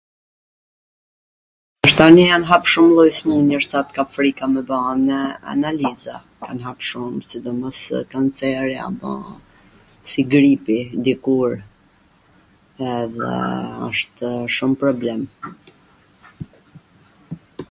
[1.97, 5.19] tani jan hap shum lloj smundjesh sa t kap frika me baa njw
[5.53, 7.79] analiza, jan hap shum sidomos
[8.11, 9.11] kanceri apo
[10.09, 11.51] si gripi dikur
[12.97, 13.31] edhe
[13.89, 15.21] wshtw shum problem